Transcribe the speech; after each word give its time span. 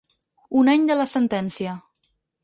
Un 0.61 0.71
any 0.71 0.87
de 0.91 0.95
la 0.97 1.05
sentència. 1.11 1.75